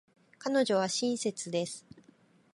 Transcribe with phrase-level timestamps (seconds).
[0.39, 1.85] 彼女は親切です。